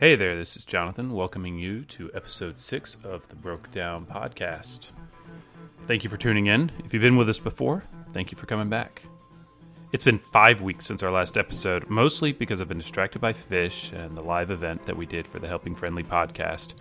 [0.00, 4.92] Hey there, this is Jonathan welcoming you to episode 6 of the Broke Down Podcast.
[5.82, 6.72] Thank you for tuning in.
[6.82, 9.02] If you've been with us before, thank you for coming back.
[9.92, 13.92] It's been five weeks since our last episode, mostly because I've been distracted by Phish
[13.92, 16.72] and the live event that we did for the Helping Friendly podcast.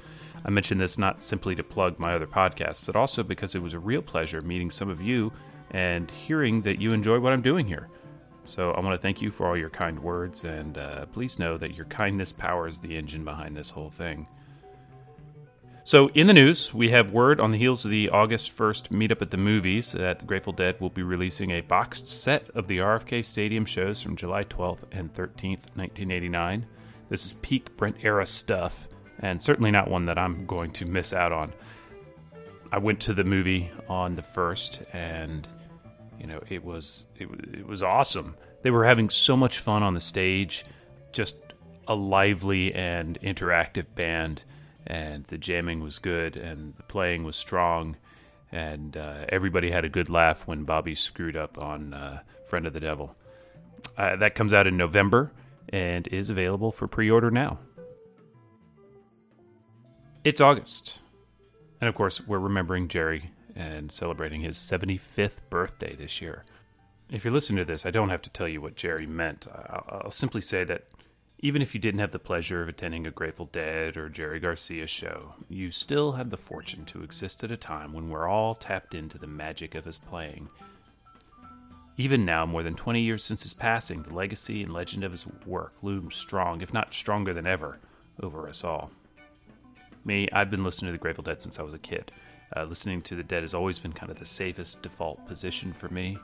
[0.46, 3.74] I mention this not simply to plug my other podcasts, but also because it was
[3.74, 5.34] a real pleasure meeting some of you
[5.72, 7.90] and hearing that you enjoy what I'm doing here.
[8.50, 11.56] So I want to thank you for all your kind words, and uh, please know
[11.58, 14.26] that your kindness powers the engine behind this whole thing.
[15.84, 19.22] So, in the news, we have word on the heels of the August 1st meetup
[19.22, 22.80] at the movies that the Grateful Dead will be releasing a boxed set of the
[22.80, 26.66] RFK Stadium shows from July 12th and 13th, 1989.
[27.10, 28.88] This is peak Brent era stuff,
[29.20, 31.54] and certainly not one that I'm going to miss out on.
[32.72, 35.48] I went to the movie on the first, and
[36.20, 38.36] you know it was it, it was awesome.
[38.62, 40.66] They were having so much fun on the stage,
[41.12, 41.38] just
[41.88, 44.44] a lively and interactive band,
[44.86, 47.96] and the jamming was good, and the playing was strong,
[48.52, 52.74] and uh, everybody had a good laugh when Bobby screwed up on uh, "Friend of
[52.74, 53.16] the Devil."
[53.98, 55.32] Uh, that comes out in November
[55.70, 57.60] and is available for pre-order now.
[60.24, 61.02] It's August.
[61.80, 66.46] And of course, we're remembering Jerry and celebrating his 75th birthday this year.
[67.12, 69.48] If you're listening to this, I don't have to tell you what Jerry meant.
[69.48, 70.86] I'll, simply say that
[71.40, 74.88] even if you didn't have the pleasure of attending a Grateful Dead or Jerry Garcia
[74.88, 78.94] show, you still have the fortune to exist at a time when we're all tapped
[78.94, 80.50] into the magic of his playing.
[81.98, 85.26] Even now, more than 20 years since his passing, the legacy and legend of his
[85.46, 87.80] work looms strong, if not stronger than ever,
[88.22, 88.92] over us all.
[90.06, 92.12] Me, I've been listening to the Grateful Dead since I was a kid.
[92.56, 95.90] Uh, listening to the Dead has always been kind of the safest default position for
[95.90, 96.18] me.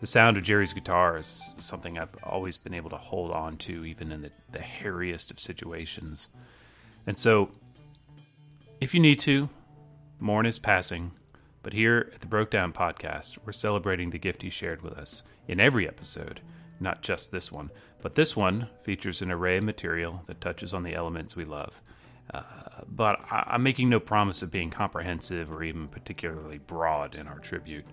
[0.00, 3.84] The sound of Jerry's guitar is something I've always been able to hold on to,
[3.84, 6.28] even in the, the hairiest of situations.
[7.06, 7.50] And so,
[8.80, 9.48] if you need to,
[10.20, 11.12] mourn his passing.
[11.62, 15.24] But here at the Broke Down podcast, we're celebrating the gift he shared with us
[15.48, 16.40] in every episode,
[16.78, 17.70] not just this one.
[18.00, 21.80] But this one features an array of material that touches on the elements we love.
[22.90, 27.38] But I- am making no promise of being comprehensive or even particularly broad in our
[27.38, 27.84] tribute.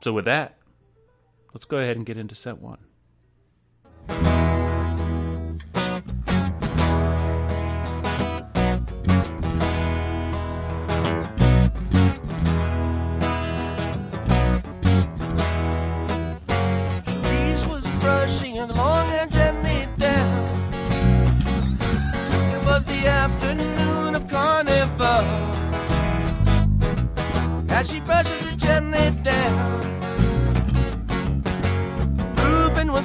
[0.02, 0.58] So, with that,
[1.56, 2.76] let's go ahead and get into set one.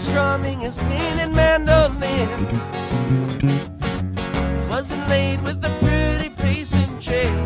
[0.01, 2.47] Strumming his painted mandolin.
[4.67, 7.37] Wasn't late with the pretty face and chain.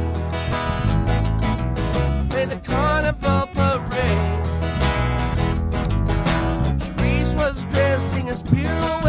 [2.29, 4.47] Play the carnival parade.
[7.01, 9.05] Reese was dressing as pirouette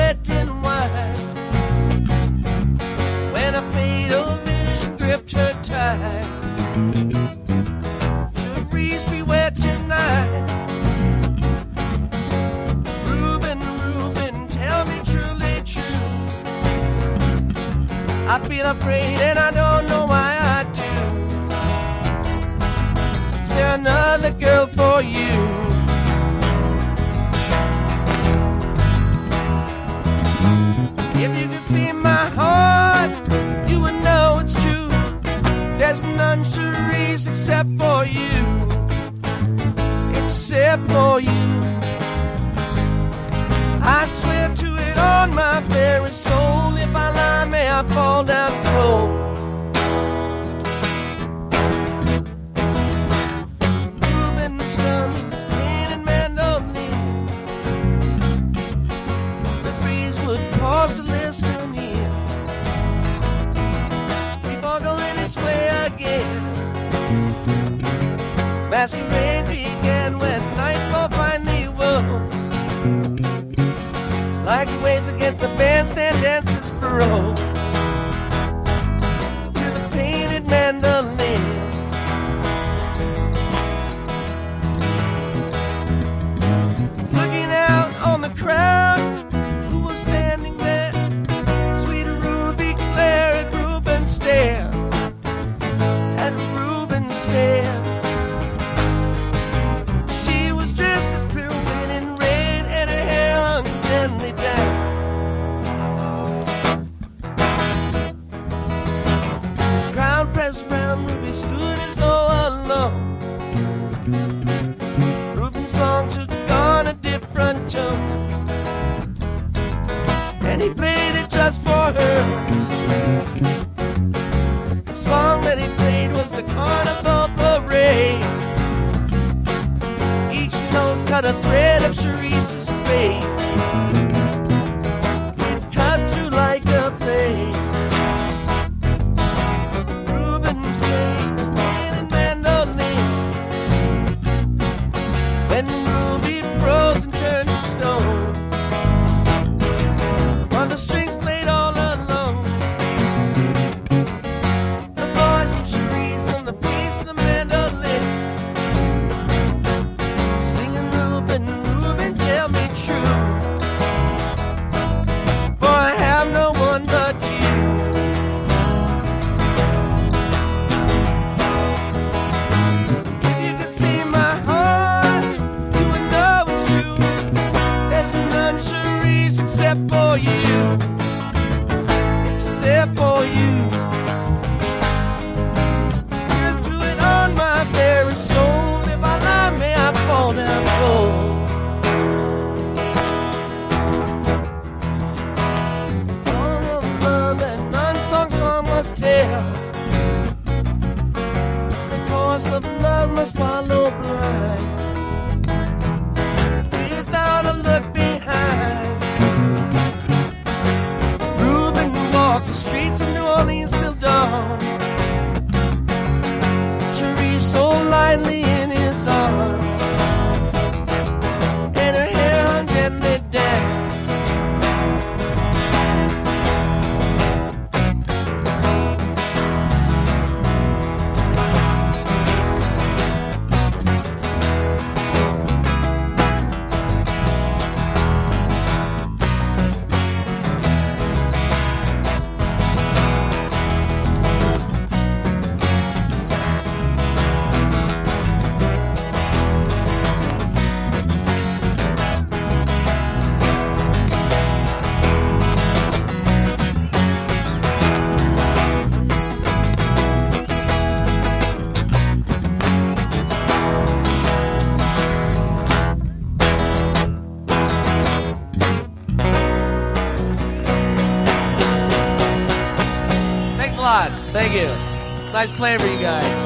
[274.49, 275.33] Thank you.
[275.33, 276.46] Nice playing for you guys.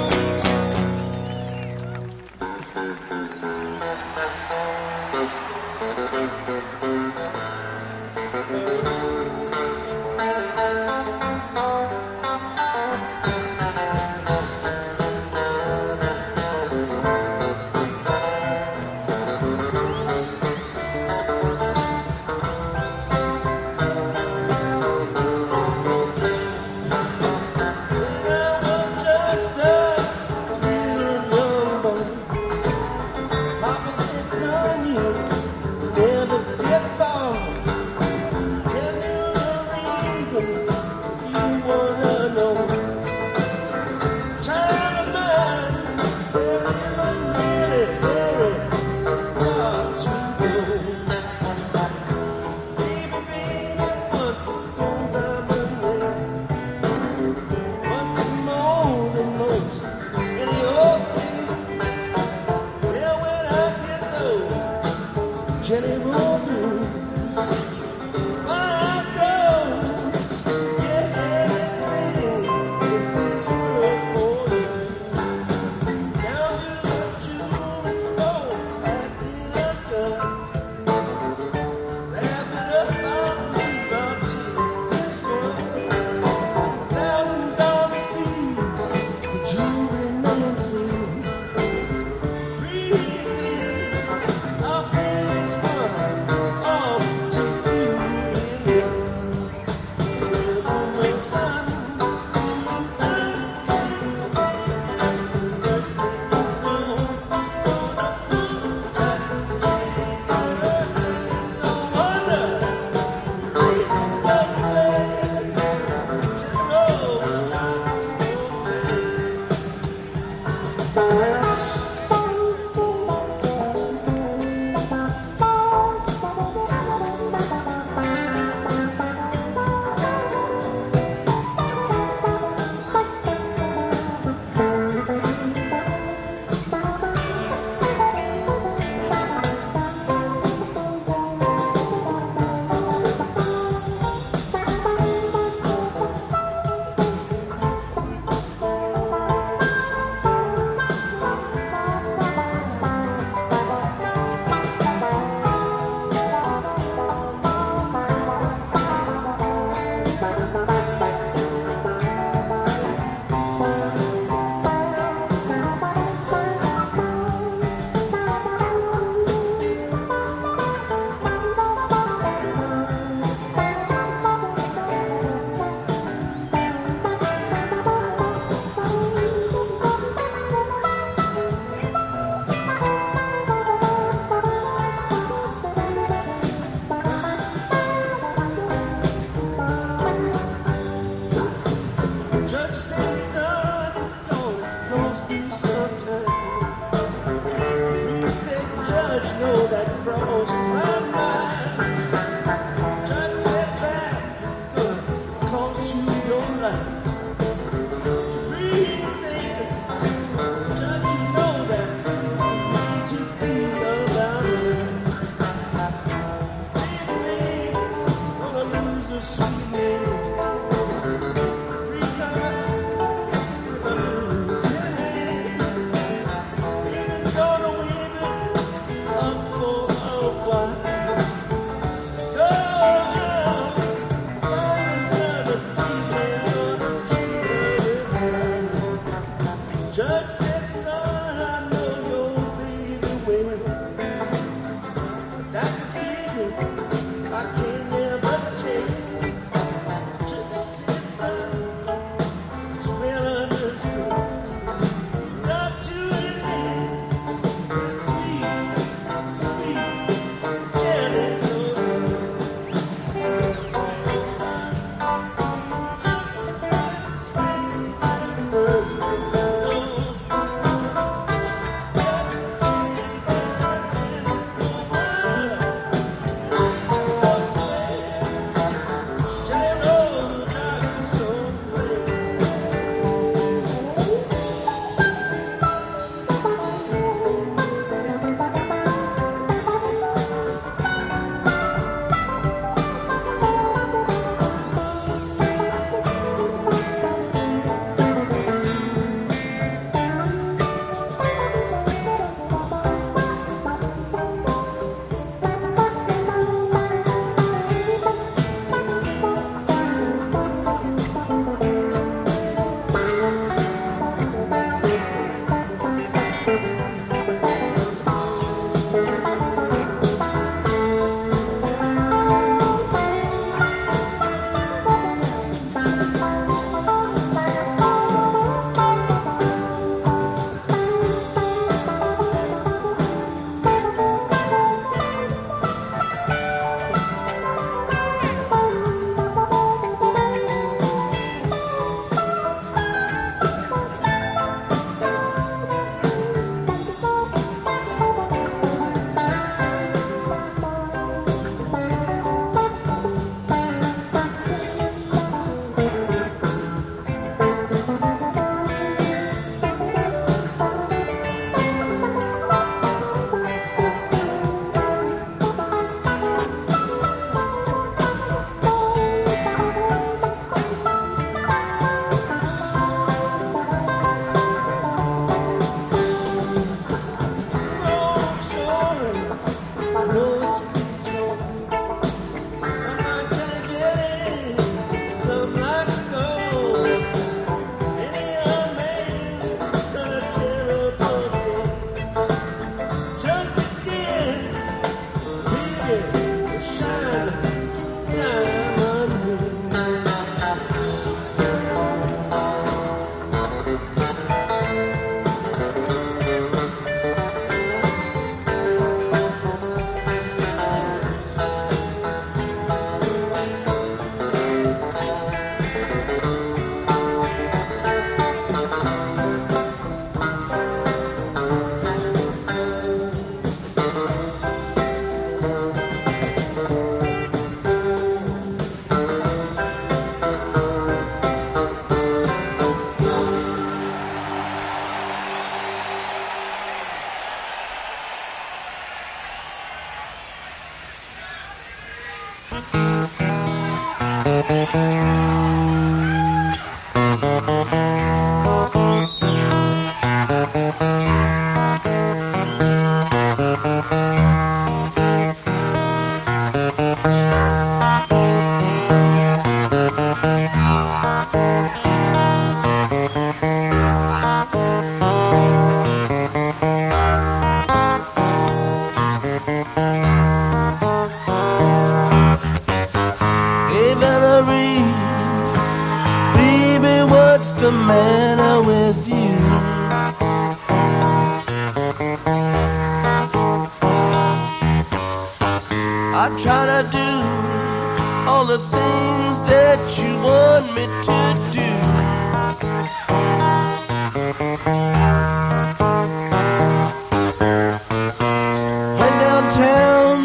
[499.61, 500.19] town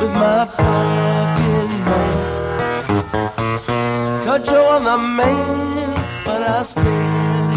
[0.00, 2.24] with my pocket knife.
[4.26, 5.88] Cut you on the man,
[6.24, 7.55] but I spit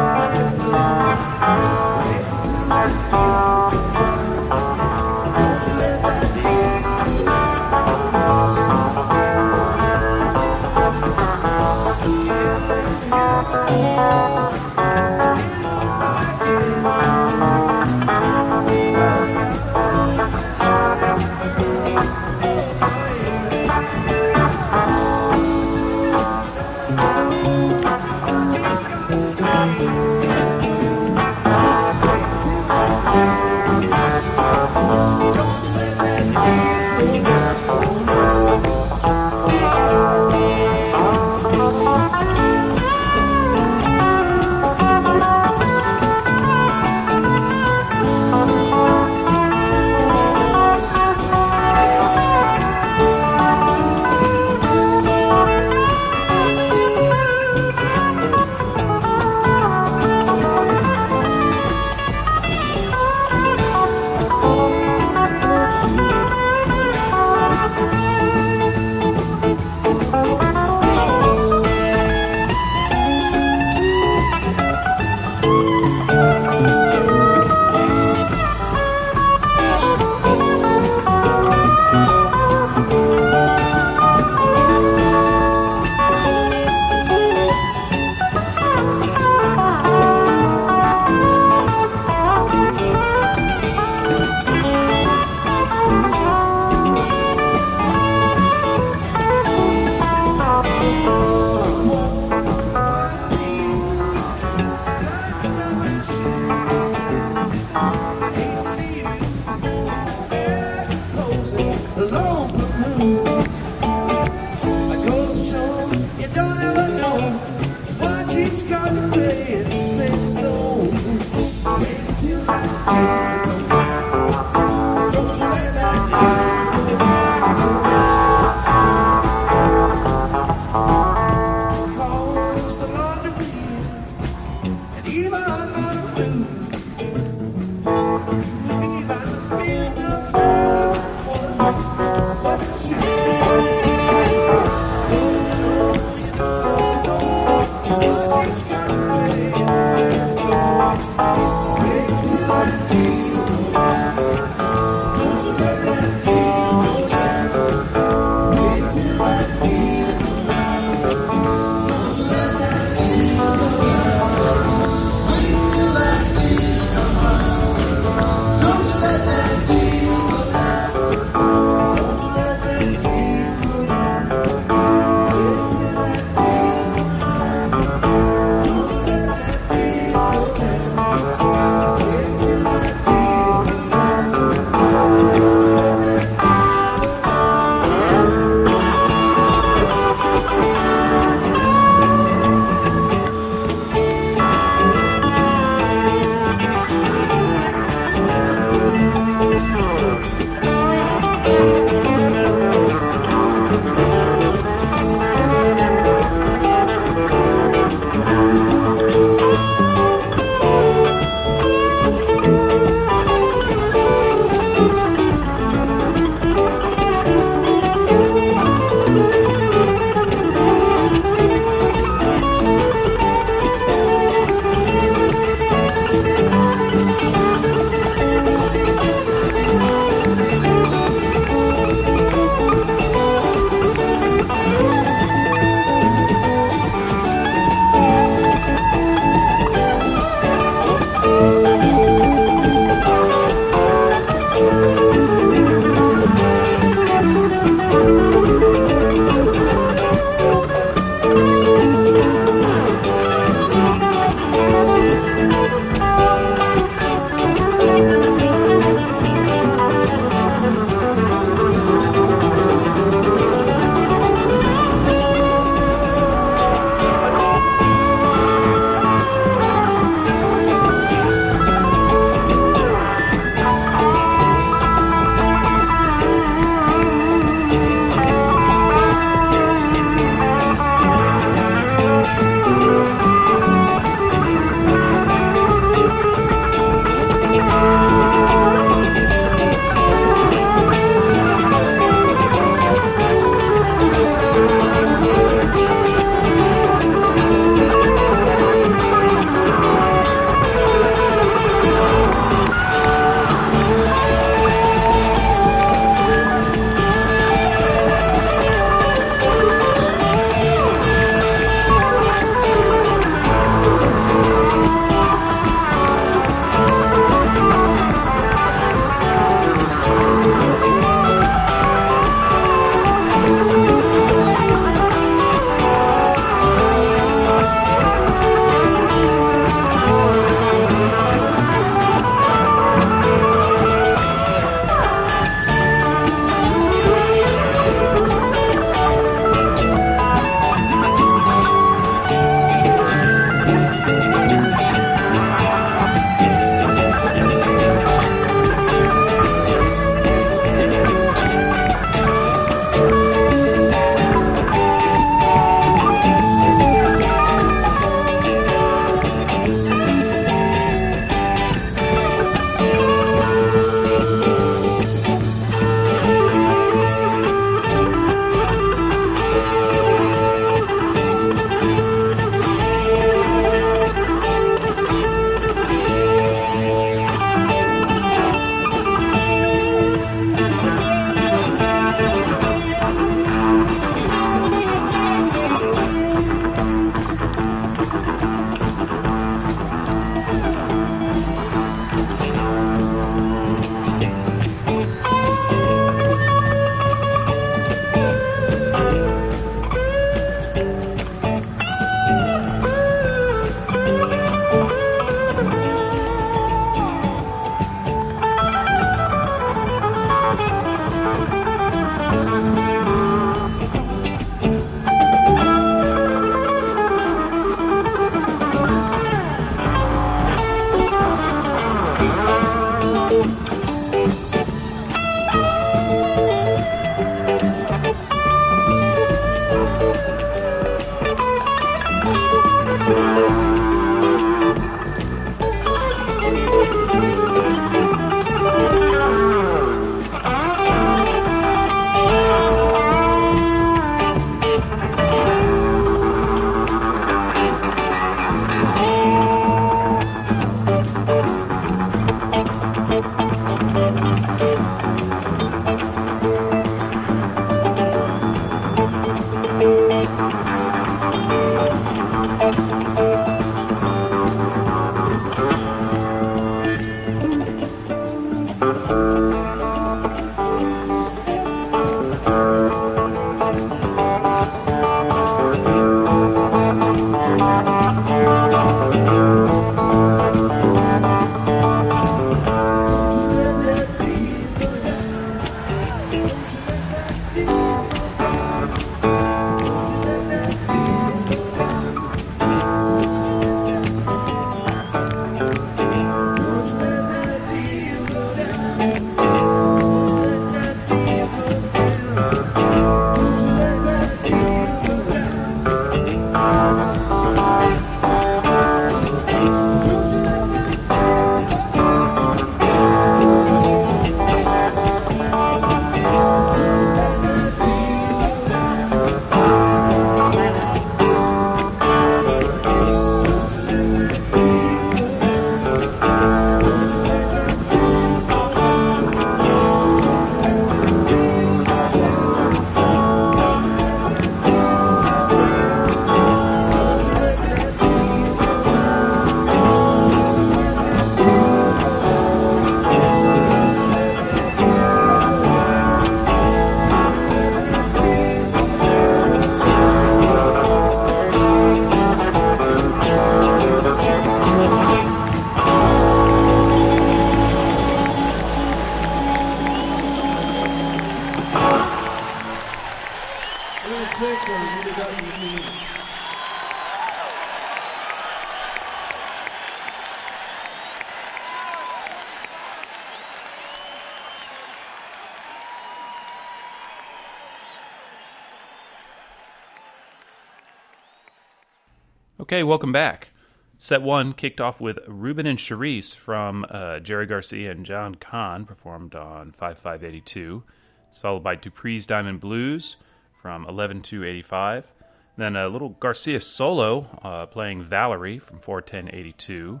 [582.66, 583.50] Okay, welcome back.
[583.96, 588.84] Set one kicked off with Reuben and Cerise from uh, Jerry Garcia and John Kahn,
[588.84, 590.82] performed on 5582.
[591.30, 593.18] It's followed by Dupree's Diamond Blues
[593.54, 595.12] from 11285.
[595.56, 600.00] Then a little Garcia solo uh, playing Valerie from 41082.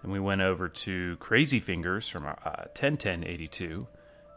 [0.00, 3.88] Then we went over to Crazy Fingers from uh, 101082.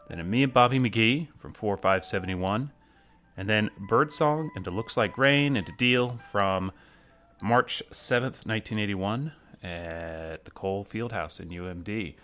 [0.08, 2.72] Then a Me and Bobby McGee from 4571.
[3.36, 6.72] And then Birdsong into Looks Like Rain into Deal from
[7.42, 9.32] March 7th, 1981,
[9.62, 12.14] at the Cole Fieldhouse in UMD.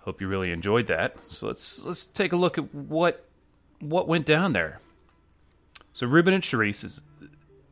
[0.00, 1.20] Hope you really enjoyed that.
[1.20, 3.26] So let's let's take a look at what
[3.78, 4.80] what went down there.
[5.92, 7.02] So Reuben and Cerise is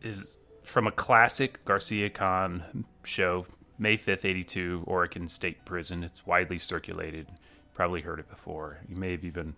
[0.02, 3.46] is from a classic Garcia Kahn show,
[3.78, 6.04] May 5th, 82, Oregon State Prison.
[6.04, 7.26] It's widely circulated.
[7.74, 8.80] Probably heard it before.
[8.88, 9.54] You may have even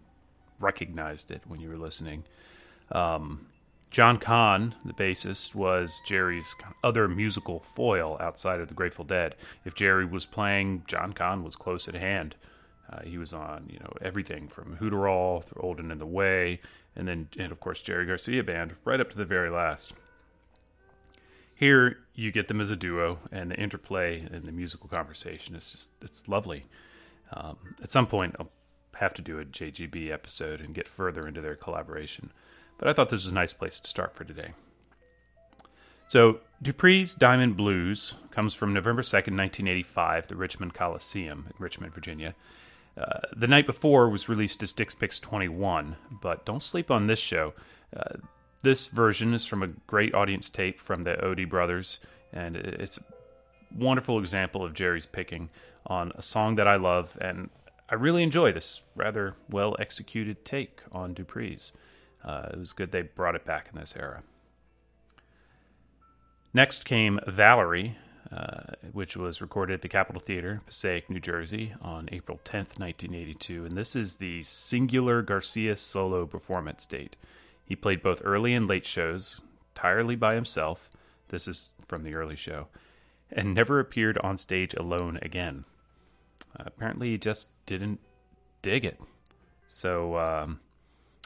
[0.61, 2.25] recognized it when you were listening.
[2.93, 3.47] Um,
[3.91, 6.55] John Kahn, the bassist, was Jerry's
[6.85, 9.35] other musical foil outside of the Grateful Dead.
[9.65, 12.37] If Jerry was playing, John Kahn was close at hand.
[12.89, 16.61] Uh, he was on, you know, everything from Hooteroll through Old and in the Way,
[16.95, 19.93] and then, and of course, Jerry Garcia Band, right up to the very last.
[21.55, 25.71] Here, you get them as a duo, and the interplay and the musical conversation is
[25.71, 26.67] just, it's lovely.
[27.33, 28.51] Um, at some point, I'll
[28.95, 32.33] have to do a JGB episode and get further into their collaboration
[32.81, 34.53] but I thought this was a nice place to start for today.
[36.09, 42.35] So, Dupree's Diamond Blues comes from November 2nd, 1985, the Richmond Coliseum in Richmond, Virginia.
[42.99, 47.21] Uh, the night before was released as Dick's Picks 21, but don't sleep on this
[47.21, 47.53] show.
[47.95, 48.17] Uh,
[48.63, 52.01] this version is from a great audience tape from the Odie brothers,
[52.33, 53.03] and it's a
[53.77, 55.51] wonderful example of Jerry's picking
[55.87, 57.51] on a song that I love, and
[57.91, 61.73] I really enjoy this rather well executed take on Dupree's.
[62.25, 64.23] Uh, it was good they brought it back in this era.
[66.53, 67.97] Next came Valerie,
[68.33, 73.65] uh, which was recorded at the Capitol Theater, Passaic, New Jersey, on April 10th, 1982.
[73.65, 77.17] And this is the singular Garcia solo performance date.
[77.65, 79.41] He played both early and late shows,
[79.75, 80.91] entirely by himself.
[81.29, 82.67] This is from the early show,
[83.31, 85.65] and never appeared on stage alone again.
[86.59, 88.01] Uh, apparently, he just didn't
[88.63, 89.01] dig it.
[89.69, 90.61] So, um,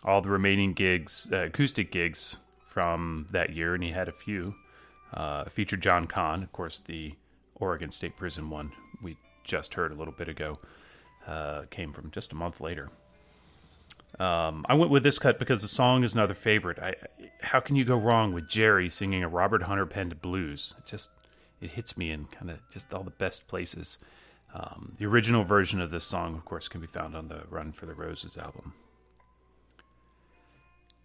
[0.05, 4.55] all the remaining gigs, uh, acoustic gigs from that year, and he had a few.
[5.13, 7.15] Uh, featured John Kahn, of course, the
[7.55, 10.59] Oregon State Prison one we just heard a little bit ago,
[11.27, 12.91] uh, came from just a month later.
[14.19, 16.79] Um, I went with this cut because the song is another favorite.
[16.79, 16.95] I,
[17.43, 20.75] how can you go wrong with Jerry singing a Robert Hunter penned blues?
[20.79, 21.11] It just
[21.61, 23.99] it hits me in kind of just all the best places.
[24.55, 27.73] Um, the original version of this song, of course, can be found on the Run
[27.73, 28.75] for the Roses album.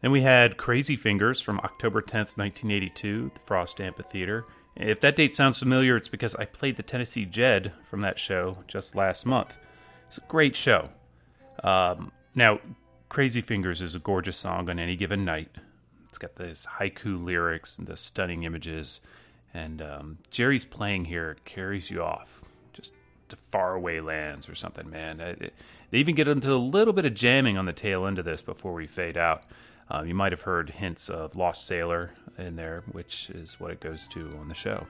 [0.02, 4.46] Then we had Crazy Fingers from October 10th, 1982, the Frost Amphitheater.
[4.76, 8.60] If that date sounds familiar, it's because I played the Tennessee Jed from that show
[8.68, 9.60] just last month.
[10.08, 10.90] It's a great show.
[11.64, 12.60] Um, now,
[13.10, 15.50] Crazy Fingers is a gorgeous song on any given night.
[16.08, 19.02] It's got this haiku lyrics and the stunning images.
[19.54, 22.94] And um, Jerry's playing here carries you off just
[23.28, 25.20] to faraway lands or something, man.
[25.20, 25.54] It, it,
[25.92, 28.42] they even get into a little bit of jamming on the tail end of this
[28.42, 29.44] before we fade out.
[29.92, 33.80] Um, you might have heard hints of Lost Sailor in there, which is what it
[33.80, 34.86] goes to on the show.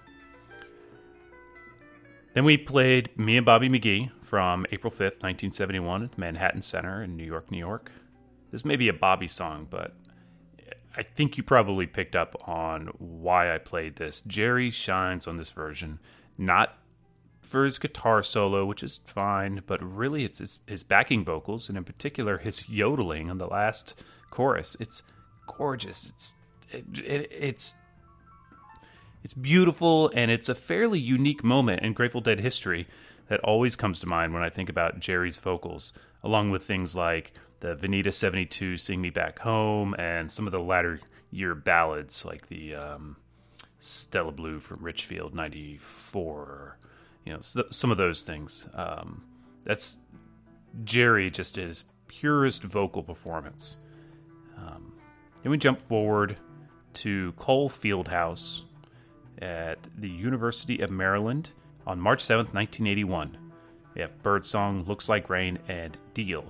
[2.34, 7.01] Then we played Me and Bobby McGee from April 5th, 1971 at the Manhattan Center
[7.01, 7.91] in New York, New York.
[8.51, 9.95] This may be a Bobby song, but
[10.95, 14.21] I think you probably picked up on why I played this.
[14.21, 15.99] Jerry shines on this version,
[16.38, 16.77] not
[17.41, 21.77] for his guitar solo, which is fine, but really it's his, his backing vocals, and
[21.77, 24.76] in particular his yodeling on the last chorus.
[24.80, 25.03] It's
[25.47, 26.07] gorgeous.
[26.07, 26.35] It's
[26.72, 27.76] it, it, it's
[29.23, 32.88] it's beautiful and it's a fairly unique moment in Grateful Dead history
[33.27, 35.93] that always comes to mind when I think about Jerry's vocals,
[36.23, 40.60] along with things like the Veneta 72 Sing Me Back Home and some of the
[40.60, 40.99] latter
[41.31, 43.18] year ballads like the um,
[43.80, 46.77] Stella Blue from Richfield 94.
[47.26, 48.68] You know, some of those things.
[48.73, 49.23] Um,
[49.64, 49.99] that's
[50.84, 53.77] Jerry just his purest vocal performance.
[54.60, 54.94] Um,
[55.41, 56.38] then we jump forward
[56.95, 58.64] to Cole Fieldhouse
[59.41, 61.49] at the University of Maryland
[61.88, 63.38] on March 7th, 1981.
[63.95, 66.45] We have Birdsong, Looks Like Rain, and Deal.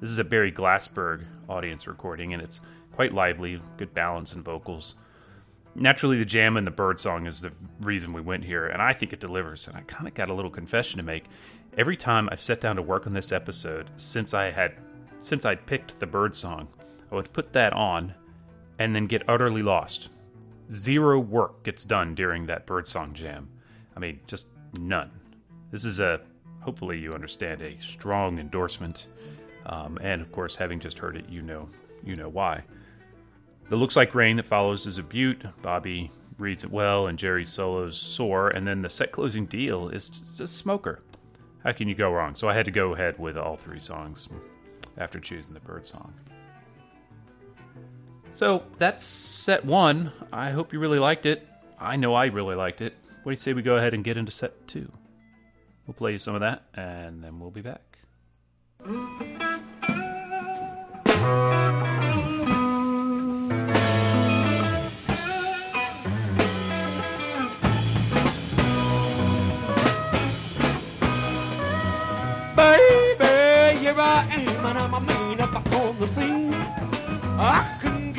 [0.00, 2.60] This is a Barry Glassberg audience recording, and it's
[2.92, 4.96] quite lively, good balance and vocals.
[5.74, 9.12] Naturally, the jam and the birdsong is the reason we went here, and I think
[9.12, 9.68] it delivers.
[9.68, 11.24] And I kind of got a little confession to make.
[11.78, 14.74] Every time I've sat down to work on this episode since I had
[15.18, 16.68] since I picked the birdsong,
[17.12, 18.14] I would put that on
[18.78, 20.08] and then get utterly lost.
[20.70, 23.50] Zero work gets done during that birdsong jam.
[23.94, 24.48] I mean, just
[24.78, 25.10] none.
[25.70, 26.22] This is a,
[26.60, 29.08] hopefully, you understand, a strong endorsement.
[29.66, 31.68] Um, and of course, having just heard it, you know,
[32.02, 32.64] you know why.
[33.68, 35.44] The looks like rain that follows is a beaut.
[35.60, 38.48] Bobby reads it well, and Jerry's solos soar.
[38.48, 41.02] And then the set closing deal is just a smoker.
[41.62, 42.34] How can you go wrong?
[42.34, 44.30] So I had to go ahead with all three songs
[44.96, 46.14] after choosing the bird song.
[48.34, 50.10] So that's set one.
[50.32, 51.46] I hope you really liked it.
[51.78, 52.94] I know I really liked it.
[53.22, 54.90] What do you say we go ahead and get into set two?
[55.86, 57.98] We'll play you some of that, and then we'll be back.
[72.56, 76.54] Baby, here I am, and I'm a man up on the scene.
[76.54, 78.11] I can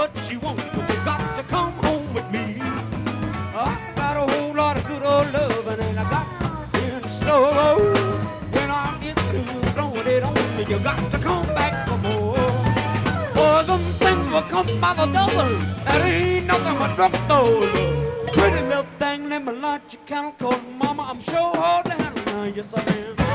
[0.00, 2.44] what she want, but you got to come home with me.
[3.54, 3.66] I
[3.96, 6.26] got a whole lot of good old loving, and I got
[6.84, 7.76] in store.
[8.56, 12.48] When I get through throwing it on you, you got to come back for more.
[13.36, 15.50] For them things will come by the dozen.
[15.84, 17.60] That ain't nothing but drugstore.
[18.38, 22.46] Pretty little thing, let me light your candle, cause mama, I'm sure hard to handle
[22.56, 23.29] yes I am.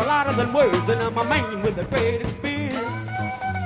[0.00, 2.74] A louder than words, and I'm a man with a great experience.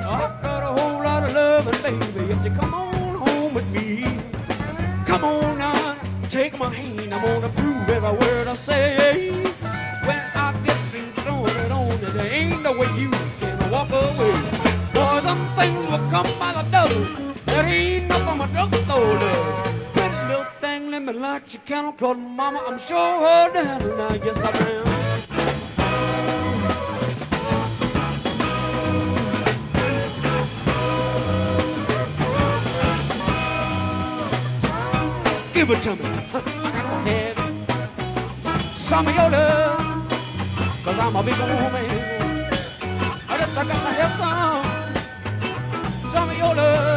[0.04, 3.70] I've got a whole lot of love, and baby, if you come on home with
[3.70, 4.18] me,
[5.06, 5.96] come on now,
[6.30, 9.30] take my hand, I'm gonna prove every word I say.
[10.06, 10.76] When I get
[11.22, 14.34] throwing it on, there ain't no way you can walk away.
[14.92, 17.34] Boy, them things will come by the dozen.
[17.46, 19.92] There ain't nothing but drugstore love.
[19.94, 24.14] Pretty little thing, let me light your candle, cause mama, I'm sure to handle now,
[24.14, 25.03] yes I am.
[35.54, 36.04] Give it to me.
[38.74, 40.08] Some of your love,
[40.84, 42.50] cause I'm a big old man.
[43.28, 44.64] I guess I got to have some,
[46.12, 46.94] some of your love.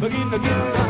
[0.00, 0.81] Begin to get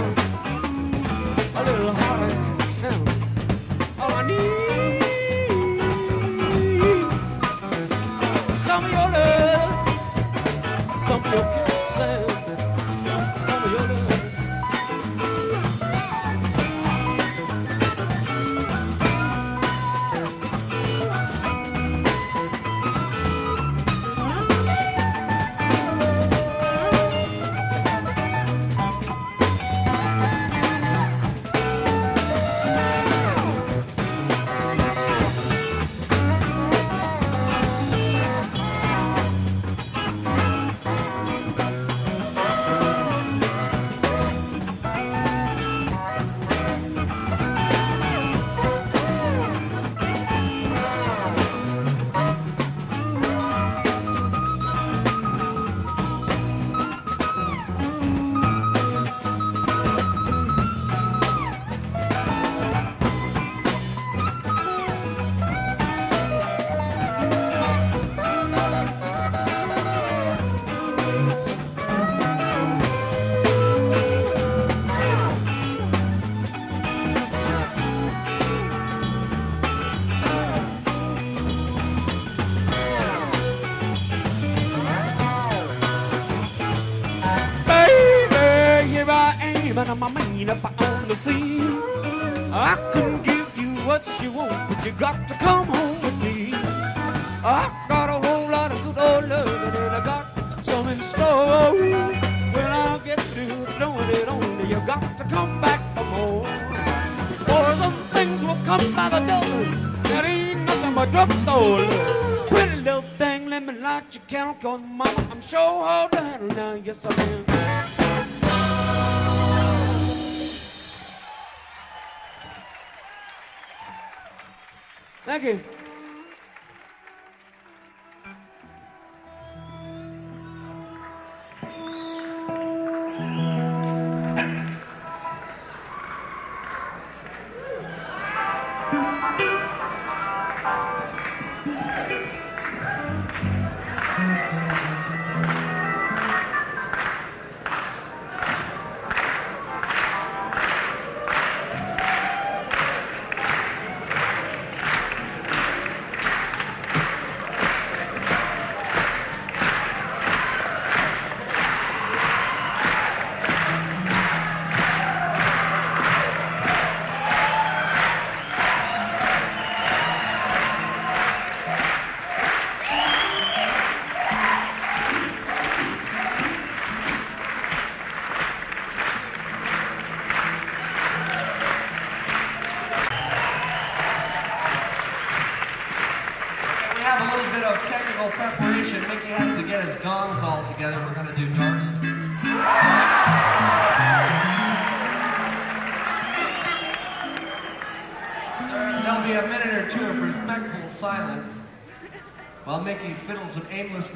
[203.55, 204.12] Mickey fiddles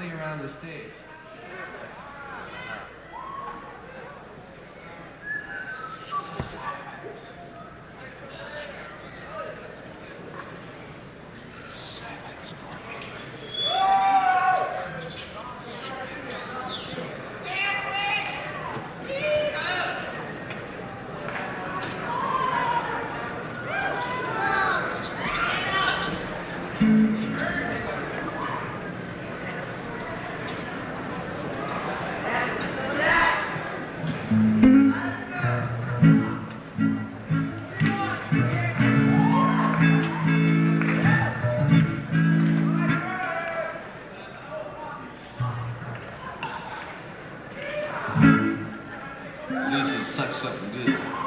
[50.16, 51.25] This is such something good.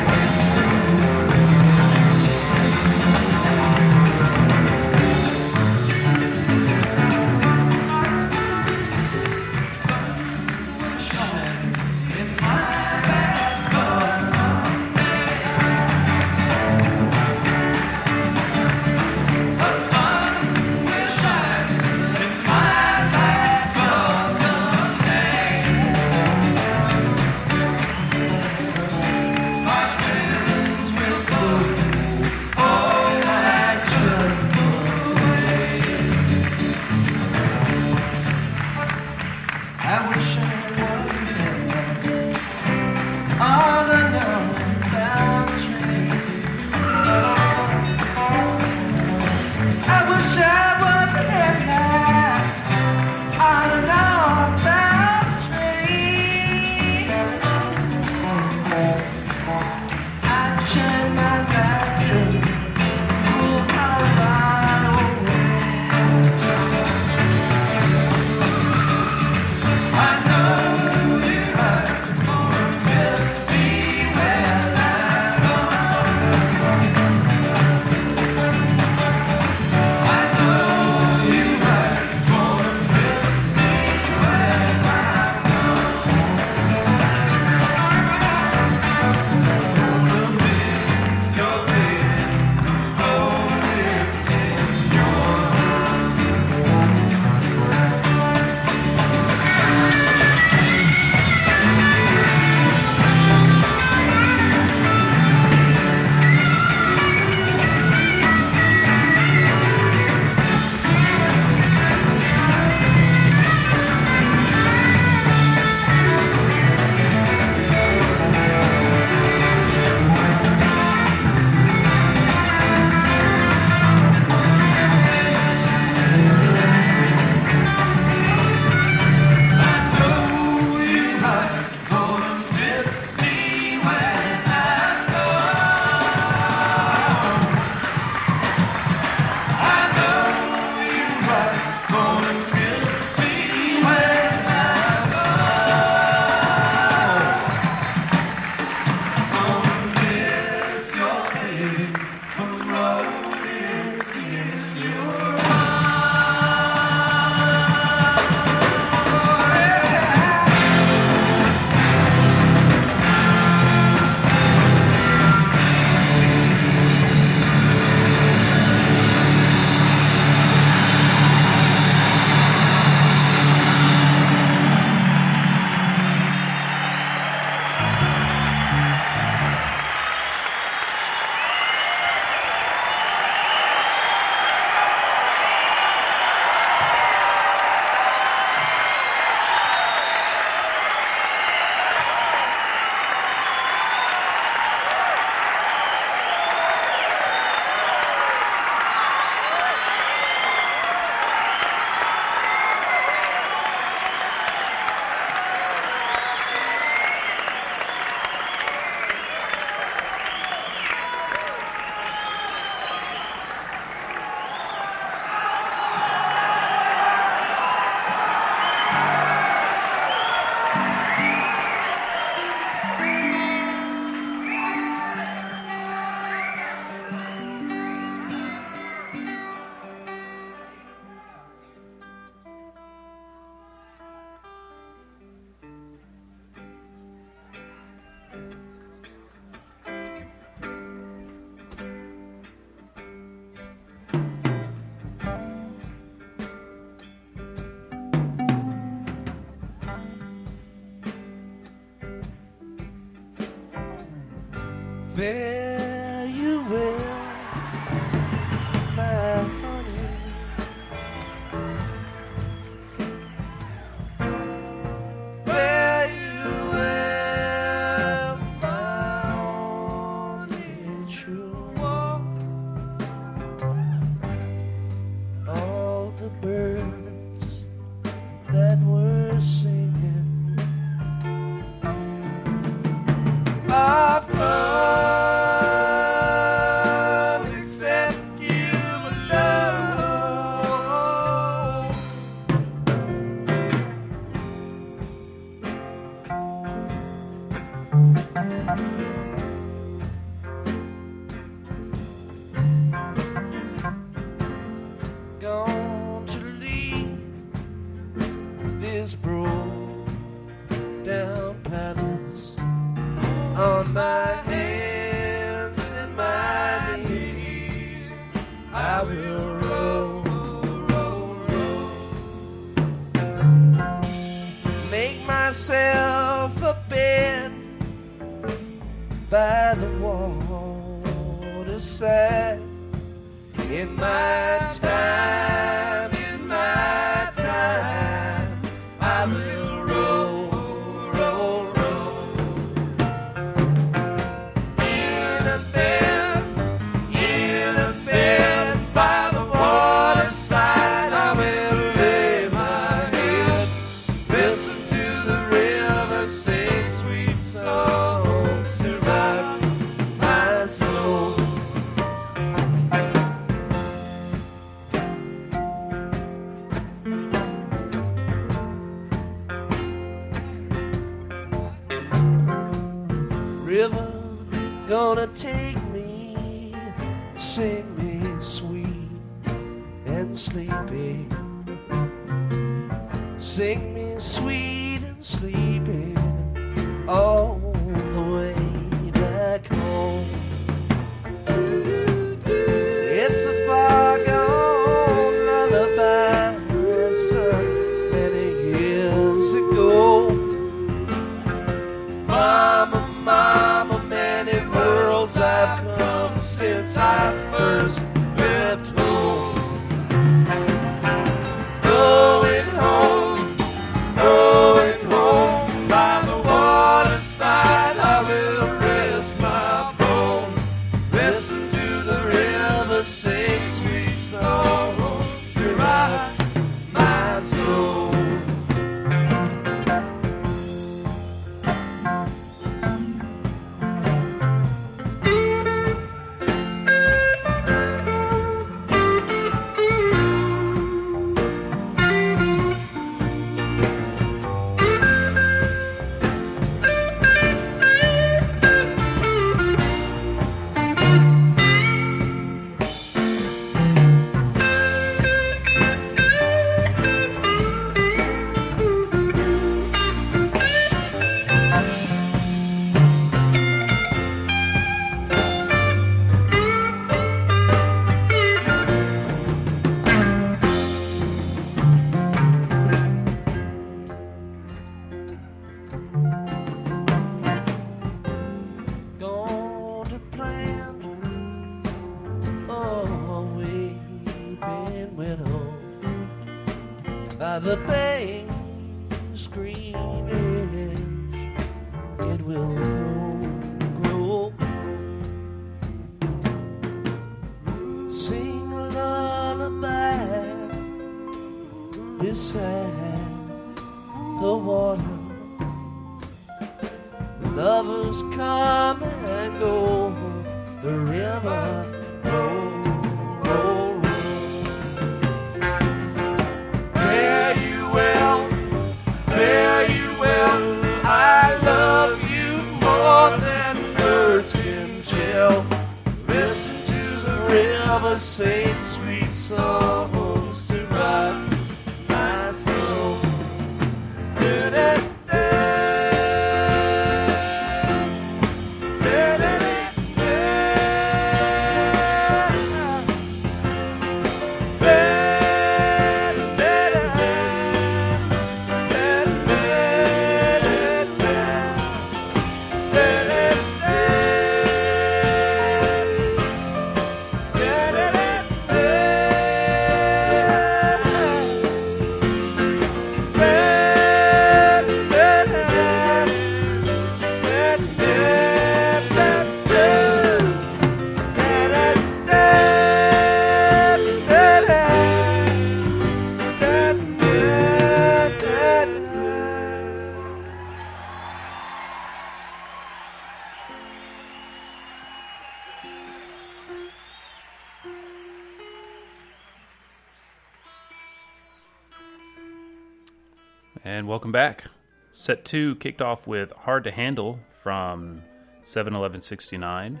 [594.08, 594.64] Welcome back.
[595.10, 598.22] Set 2 kicked off with Hard to Handle from
[598.62, 600.00] 71169,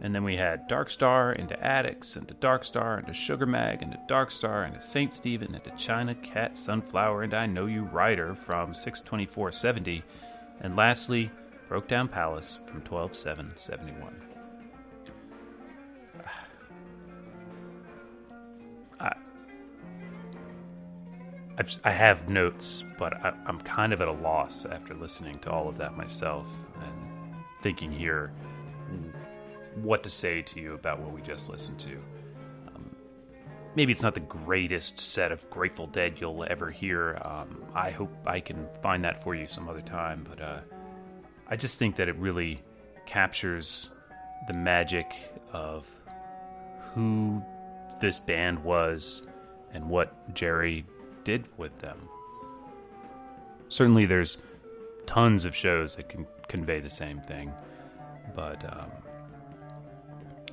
[0.00, 3.98] and then we had Dark Star into Attics, into Dark Star, into Sugar Mag, into
[4.06, 5.12] Dark Star, into St.
[5.12, 10.04] Stephen, into China Cat, Sunflower, and I Know You Rider from 62470,
[10.60, 11.32] and lastly,
[11.68, 14.27] Broke Down Palace from 12771.
[21.58, 25.50] I've, I have notes, but I, I'm kind of at a loss after listening to
[25.50, 28.32] all of that myself and thinking here
[29.82, 31.96] what to say to you about what we just listened to.
[32.74, 32.94] Um,
[33.74, 37.20] maybe it's not the greatest set of Grateful Dead you'll ever hear.
[37.24, 40.60] Um, I hope I can find that for you some other time, but uh,
[41.48, 42.60] I just think that it really
[43.06, 43.90] captures
[44.46, 45.12] the magic
[45.52, 45.88] of
[46.94, 47.42] who
[48.00, 49.22] this band was
[49.72, 50.84] and what Jerry
[51.28, 52.08] did with them.
[53.68, 54.38] Certainly, there's
[55.04, 57.52] tons of shows that can convey the same thing,
[58.34, 58.90] but um,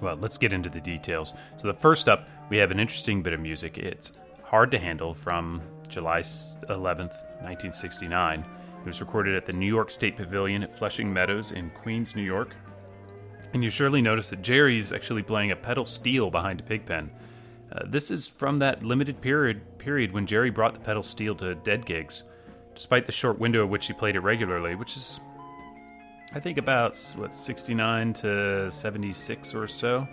[0.01, 1.33] well, let's get into the details.
[1.55, 3.77] So, the first up, we have an interesting bit of music.
[3.77, 4.11] It's
[4.43, 8.41] Hard to Handle from July 11th, 1969.
[8.41, 12.21] It was recorded at the New York State Pavilion at Flushing Meadows in Queens, New
[12.21, 12.53] York.
[13.53, 17.11] And you surely notice that Jerry's actually playing a pedal steel behind a pigpen.
[17.75, 21.55] Uh, this is from that limited period period when Jerry brought the pedal steel to
[21.55, 22.23] dead gigs,
[22.73, 25.19] despite the short window at which he played it regularly, which is,
[26.33, 30.07] I think, about what 69 to 76 or so.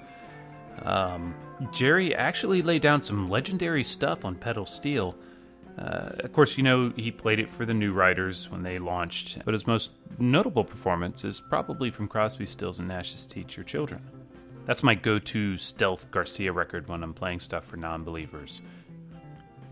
[0.83, 1.35] Um,
[1.73, 5.15] Jerry actually laid down some legendary stuff on pedal steel.
[5.79, 9.39] Uh, of course, you know he played it for the New Riders when they launched,
[9.45, 14.03] but his most notable performance is probably from Crosby, Stills, and Nash's "Teach Your Children."
[14.65, 18.63] That's my go-to stealth Garcia record when I'm playing stuff for non-believers.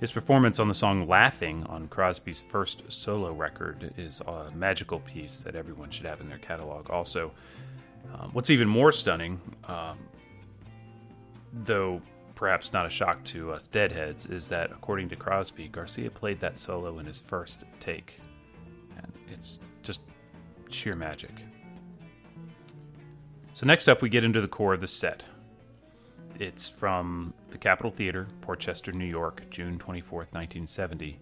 [0.01, 5.43] His performance on the song "Laughing" on Crosby's first solo record is a magical piece
[5.43, 6.91] that everyone should have in their catalog.
[6.91, 7.31] Also,
[8.15, 9.99] um, what's even more stunning, um,
[11.53, 12.01] though
[12.35, 16.57] perhaps not a shock to us deadheads, is that according to Crosby, Garcia played that
[16.57, 18.19] solo in his first take.
[18.97, 20.01] And it's just
[20.71, 21.45] sheer magic.
[23.53, 25.23] So, next up, we get into the core of the set.
[26.39, 31.19] It's from the Capitol Theater, Portchester, New York, June 24th, 1970.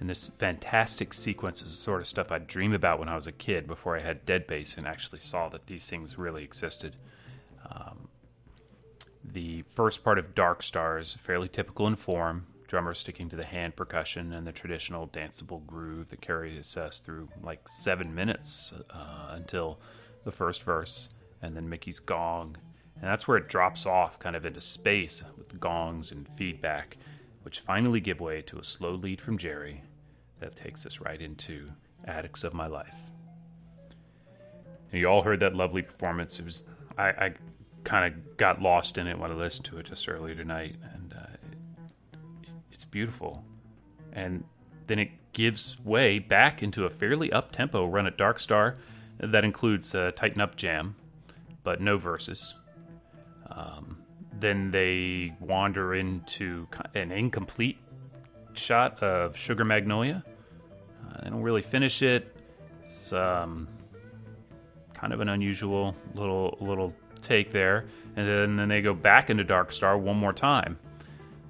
[0.00, 3.28] And this fantastic sequence is the sort of stuff I'd dream about when I was
[3.28, 6.96] a kid before I had DeadBase and actually saw that these things really existed.
[7.70, 8.08] Um,
[9.24, 13.76] the first part of Dark Stars, fairly typical in form, drummer sticking to the hand
[13.76, 19.78] percussion and the traditional danceable groove that carries us through like seven minutes uh, until
[20.24, 21.10] the first verse,
[21.44, 22.56] and then Mickey's gong.
[23.00, 26.96] And that's where it drops off kind of into space with gongs and feedback,
[27.42, 29.82] which finally give way to a slow lead from Jerry
[30.40, 31.72] that takes us right into
[32.04, 33.10] Attics of My Life.
[34.92, 36.38] You all heard that lovely performance.
[36.38, 36.64] It was
[36.96, 37.34] I, I
[37.82, 41.12] kind of got lost in it when I listened to it just earlier tonight, and
[41.12, 41.26] uh,
[42.12, 43.44] it, it's beautiful.
[44.12, 44.44] And
[44.86, 48.76] then it gives way back into a fairly up tempo run at Dark Star
[49.18, 50.94] that includes uh, Tighten Up Jam,
[51.64, 52.54] but no verses.
[53.50, 53.98] Um,
[54.38, 57.78] then they wander into an incomplete
[58.54, 60.22] shot of Sugar Magnolia.
[61.04, 62.36] Uh, they don't really finish it.
[62.82, 63.66] It's um,
[64.94, 67.86] kind of an unusual little little take there,
[68.16, 70.78] and then, then they go back into Dark Star one more time.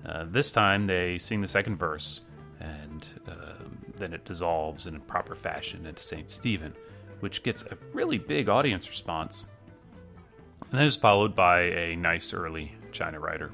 [0.07, 2.21] Uh, this time they sing the second verse,
[2.61, 3.65] and uh,
[3.97, 6.75] then it dissolves in a proper fashion into Saint Stephen,
[7.21, 9.47] which gets a really big audience response.
[10.75, 13.53] And then is followed by a nice early China Rider.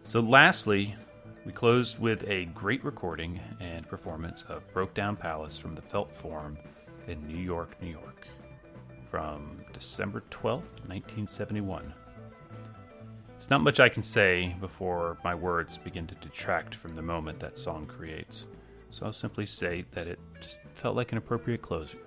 [0.00, 0.94] So, lastly,
[1.44, 6.10] we closed with a great recording and performance of Broke Down Palace from the Felt
[6.14, 6.56] Forum
[7.06, 8.26] in New York, New York,
[9.10, 11.92] from December 12th, 1971.
[13.36, 17.40] It's not much I can say before my words begin to detract from the moment
[17.40, 18.46] that song creates,
[18.88, 21.98] so I'll simply say that it just felt like an appropriate closer.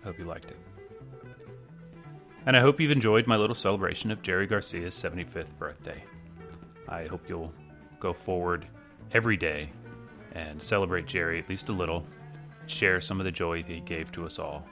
[0.00, 0.56] I hope you liked it.
[2.44, 6.02] And I hope you've enjoyed my little celebration of Jerry Garcia's 75th birthday.
[6.88, 7.52] I hope you'll
[8.00, 8.66] go forward
[9.12, 9.70] every day
[10.34, 12.04] and celebrate Jerry at least a little,
[12.66, 14.66] share some of the joy that he gave to us all.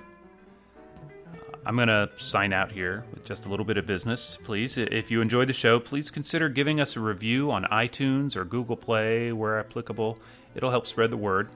[1.32, 4.76] Uh, I'm going to sign out here with just a little bit of business, please.
[4.76, 8.76] If you enjoyed the show, please consider giving us a review on iTunes or Google
[8.76, 10.18] Play where applicable.
[10.56, 11.48] It'll help spread the word.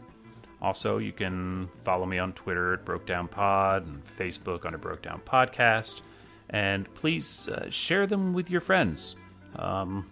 [0.64, 6.00] Also, you can follow me on Twitter at BrokeDownPod and Facebook under Brokedown Podcast.
[6.48, 9.16] And please uh, share them with your friends.
[9.56, 10.10] Um,